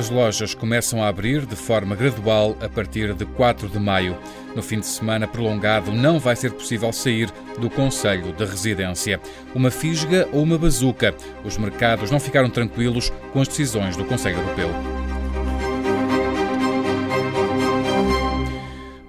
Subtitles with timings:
[0.00, 4.16] As lojas começam a abrir de forma gradual a partir de 4 de maio.
[4.56, 9.20] No fim de semana prolongado, não vai ser possível sair do Conselho de Residência.
[9.54, 11.14] Uma fisga ou uma bazuca.
[11.44, 15.09] Os mercados não ficaram tranquilos com as decisões do Conselho Europeu.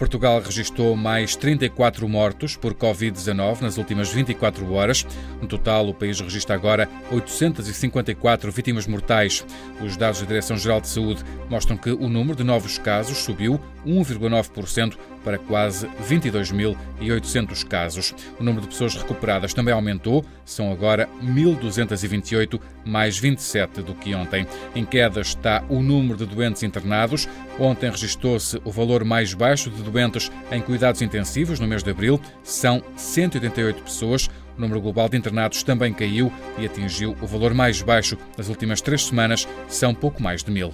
[0.00, 5.06] Portugal registrou mais 34 mortos por Covid-19 nas últimas 24 horas.
[5.42, 9.44] No total, o país registra agora 854 vítimas mortais.
[9.78, 14.96] Os dados da Direção-Geral de Saúde mostram que o número de novos casos subiu 1,9%
[15.24, 18.14] para quase 22.800 casos.
[18.38, 24.46] O número de pessoas recuperadas também aumentou, são agora 1.228, mais 27 do que ontem.
[24.74, 27.28] Em queda está o número de doentes internados.
[27.58, 32.20] Ontem registrou-se o valor mais baixo de doentes em cuidados intensivos no mês de abril,
[32.42, 34.28] são 188 pessoas.
[34.56, 38.80] O número global de internados também caiu e atingiu o valor mais baixo das últimas
[38.80, 40.72] três semanas, são pouco mais de mil.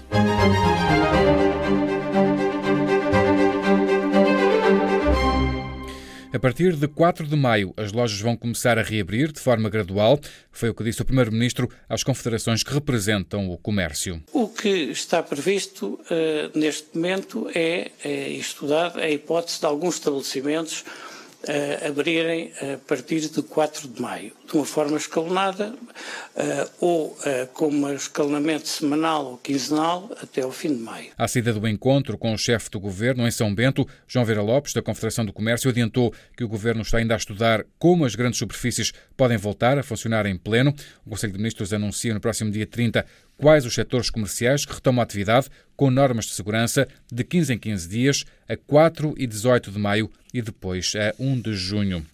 [6.36, 10.20] A partir de 4 de maio, as lojas vão começar a reabrir de forma gradual.
[10.52, 14.22] Foi o que disse o Primeiro-Ministro às confederações que representam o comércio.
[14.34, 20.84] O que está previsto uh, neste momento é, é estudado a hipótese de alguns estabelecimentos
[21.48, 27.46] uh, abrirem a partir de 4 de maio, de uma forma escalonada uh, ou uh,
[27.52, 31.10] com um escalonamento semanal ou quinzenal até ao fim de maio.
[31.16, 34.72] À saída do encontro com o chefe do governo em São Bento, João Vera Lopes,
[34.72, 38.38] da Confederação do Comércio, adiantou que o governo está ainda a estudar como as grandes
[38.38, 40.74] superfícies podem voltar a funcionar em pleno.
[41.04, 43.04] O Conselho de Ministros anuncia no próximo dia 30
[43.36, 47.58] quais os setores comerciais que retomam a atividade com normas de segurança de 15 em
[47.58, 52.06] 15 dias, a 4 e 18 de maio e depois a 1 de junho.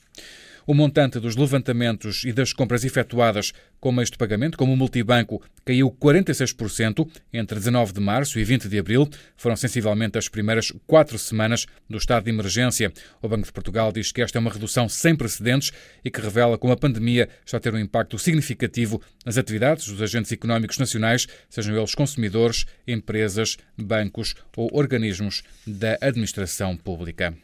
[0.64, 5.42] O montante dos levantamentos e das compras efetuadas com meios de pagamento, como o multibanco,
[5.64, 9.08] caiu 46% entre 19 de março e 20 de abril.
[9.36, 12.92] Foram sensivelmente as primeiras quatro semanas do estado de emergência.
[13.20, 15.72] O Banco de Portugal diz que esta é uma redução sem precedentes
[16.04, 20.00] e que revela como a pandemia está a ter um impacto significativo nas atividades dos
[20.00, 27.34] agentes económicos nacionais, sejam eles consumidores, empresas, bancos ou organismos da administração pública.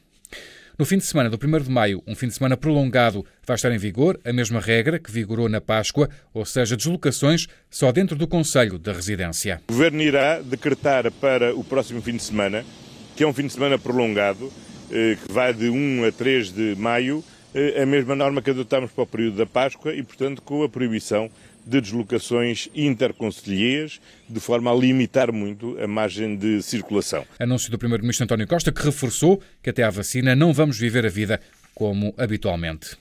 [0.79, 3.73] No fim de semana do 1 de maio, um fim de semana prolongado, vai estar
[3.73, 8.29] em vigor a mesma regra que vigorou na Páscoa, ou seja, deslocações só dentro do
[8.29, 9.61] Conselho da Residência.
[9.69, 12.65] O Governo irá decretar para o próximo fim de semana,
[13.17, 14.53] que é um fim de semana prolongado,
[14.93, 18.93] eh, que vai de 1 a 3 de maio, eh, a mesma norma que adotámos
[18.93, 21.29] para o período da Páscoa e, portanto, com a proibição
[21.69, 27.25] de deslocações interconcelhias, de forma a limitar muito a margem de circulação.
[27.39, 31.11] Anúncio do Primeiro-Ministro António Costa, que reforçou que até à vacina não vamos viver a
[31.11, 31.41] vida
[31.75, 32.97] como habitualmente.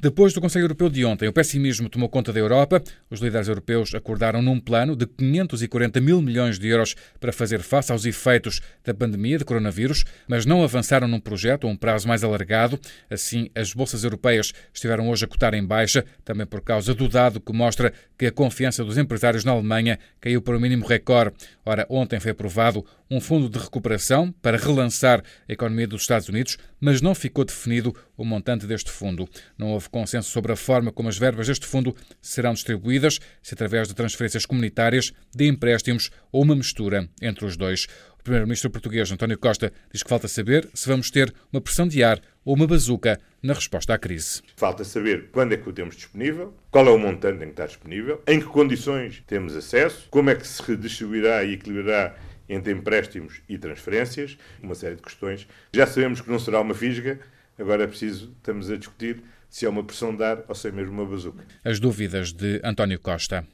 [0.00, 2.82] Depois do Conselho Europeu de ontem, o pessimismo tomou conta da Europa.
[3.10, 7.90] Os líderes europeus acordaram num plano de 540 mil milhões de euros para fazer face
[7.90, 12.22] aos efeitos da pandemia de coronavírus, mas não avançaram num projeto a um prazo mais
[12.22, 12.78] alargado.
[13.10, 17.40] Assim, as bolsas europeias estiveram hoje a cotar em baixa, também por causa do dado
[17.40, 21.34] que mostra que a confiança dos empresários na Alemanha caiu para o mínimo recorde.
[21.64, 26.58] Ora, ontem foi aprovado um fundo de recuperação para relançar a economia dos Estados Unidos,
[26.80, 29.26] mas não ficou definido o montante deste fundo.
[29.56, 33.88] Não houve consenso sobre a forma como as verbas deste fundo serão distribuídas, se através
[33.88, 37.86] de transferências comunitárias, de empréstimos ou uma mistura entre os dois.
[38.18, 42.02] O primeiro-ministro português, António Costa, diz que falta saber se vamos ter uma pressão de
[42.02, 44.42] ar ou uma bazuca na resposta à crise.
[44.56, 47.66] Falta saber quando é que o temos disponível, qual é o montante em que está
[47.66, 52.16] disponível, em que condições temos acesso, como é que se redistribuirá e equilibrará
[52.48, 55.46] entre empréstimos e transferências, uma série de questões.
[55.72, 57.20] Já sabemos que não será uma fisga,
[57.58, 60.72] agora é preciso, estamos a discutir se é uma pressão de ar ou se é
[60.72, 61.44] mesmo uma bazuca.
[61.64, 63.46] As dúvidas de António Costa.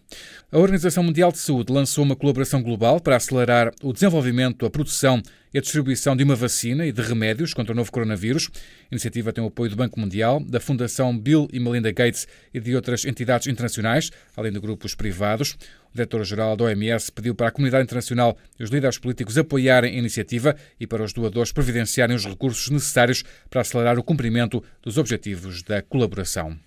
[0.50, 5.22] A Organização Mundial de Saúde lançou uma colaboração global para acelerar o desenvolvimento, a produção
[5.52, 8.50] e a distribuição de uma vacina e de remédios contra o novo coronavírus.
[8.90, 12.58] A iniciativa tem o apoio do Banco Mundial, da Fundação Bill e Melinda Gates e
[12.58, 15.56] de outras entidades internacionais, além de grupos privados.
[15.94, 19.98] O diretor-geral da OMS pediu para a comunidade internacional e os líderes políticos apoiarem a
[19.98, 25.62] iniciativa e para os doadores providenciarem os recursos necessários para acelerar o cumprimento dos objetivos
[25.62, 26.58] da colaboração.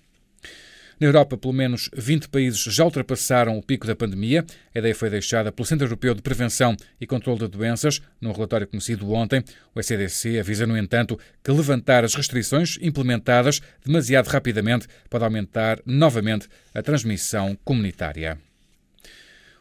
[0.98, 4.46] Na Europa, pelo menos 20 países já ultrapassaram o pico da pandemia.
[4.74, 8.66] A ideia foi deixada pelo Centro Europeu de Prevenção e Controlo de Doenças, num relatório
[8.66, 9.44] conhecido ontem.
[9.74, 16.48] O ECDC avisa, no entanto, que levantar as restrições implementadas demasiado rapidamente pode aumentar novamente
[16.74, 18.47] a transmissão comunitária.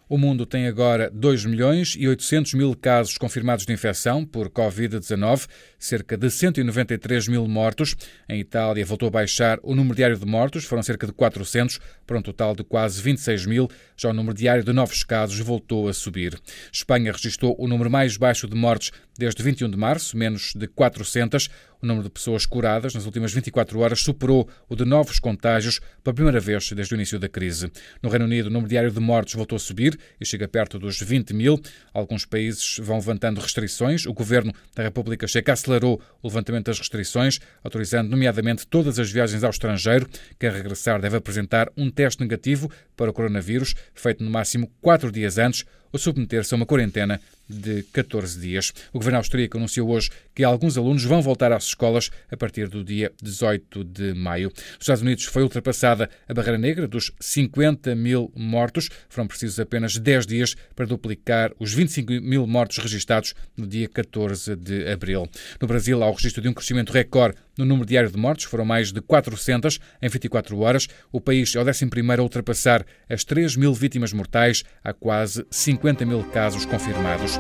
[0.10, 5.50] O mundo tem agora 2 milhões e 800 mil casos confirmados de infecção por Covid-19,
[5.78, 7.94] cerca de 193 mil mortos.
[8.30, 12.18] Em Itália voltou a baixar o número diário de mortos, foram cerca de 400, para
[12.18, 13.68] um total de quase 26 mil.
[13.98, 16.40] Já o número diário de novos casos voltou a subir.
[16.72, 21.50] Espanha registrou o número mais baixo de mortes desde 21 de março, menos de 400.
[21.80, 26.14] O número de pessoas curadas nas últimas 24 horas superou o de novos contágios pela
[26.14, 27.72] primeira vez desde o início da crise.
[28.02, 31.00] No Reino Unido, o número diário de mortos voltou a subir e chega perto dos
[31.00, 31.62] 20 mil.
[31.94, 34.08] Alguns países vão levantando restrições.
[34.08, 39.44] O governo da República Checa acelerou o levantamento das restrições, autorizando, nomeadamente, todas as viagens
[39.44, 40.10] ao estrangeiro.
[40.40, 45.38] Quem regressar deve apresentar um teste negativo para o coronavírus, feito no máximo quatro dias
[45.38, 47.20] antes ou submeter-se a uma quarentena
[47.50, 48.74] de 14 dias.
[48.92, 52.84] O governo austríaco anunciou hoje que alguns alunos vão voltar às escolas a partir do
[52.84, 54.50] dia 18 de maio.
[54.50, 58.90] Nos Estados Unidos foi ultrapassada a barreira negra dos 50 mil mortos.
[59.10, 64.56] Foram precisos apenas 10 dias para duplicar os 25 mil mortos registados no dia 14
[64.56, 65.30] de abril.
[65.62, 68.66] No Brasil, há o registro de um crescimento recorde no número diário de mortes, foram
[68.66, 70.88] mais de 400 em 24 horas.
[71.12, 71.86] O país é o 11
[72.18, 74.64] a ultrapassar as 3 mil vítimas mortais.
[74.84, 77.40] Há quase 50 mil casos confirmados.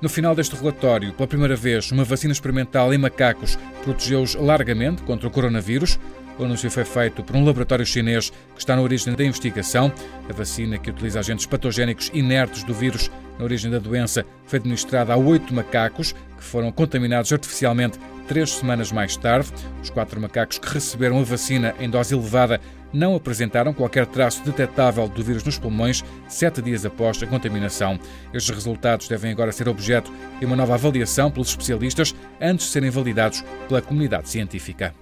[0.00, 5.26] No final deste relatório, pela primeira vez, uma vacina experimental em macacos protegeu-os largamente contra
[5.26, 5.98] o coronavírus.
[6.38, 9.90] O anúncio foi feito por um laboratório chinês que está na origem da investigação.
[10.28, 15.12] A vacina, que utiliza agentes patogénicos inertes do vírus na origem da doença, foi administrada
[15.12, 17.98] a oito macacos que foram contaminados artificialmente
[18.28, 19.50] três semanas mais tarde.
[19.82, 22.60] Os quatro macacos que receberam a vacina em dose elevada
[22.92, 27.98] não apresentaram qualquer traço detectável do vírus nos pulmões sete dias após a contaminação.
[28.32, 32.90] Estes resultados devem agora ser objeto de uma nova avaliação pelos especialistas antes de serem
[32.90, 34.94] validados pela comunidade científica.